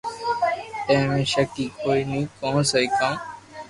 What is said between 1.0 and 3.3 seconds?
مي ݾڪ ھي ڪوئي ني ڪو سھي ڪاو